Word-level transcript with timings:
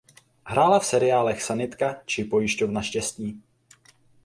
Hrála 0.45 0.79
v 0.79 0.85
seriálech 0.85 1.43
"Sanitka" 1.43 2.01
či 2.05 2.23
"Pojišťovna 2.23 2.81
štěstí". 2.81 3.43